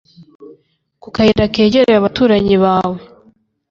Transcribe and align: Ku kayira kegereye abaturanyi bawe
Ku 1.01 1.07
kayira 1.15 1.45
kegereye 1.53 1.93
abaturanyi 1.99 2.55
bawe 2.63 2.99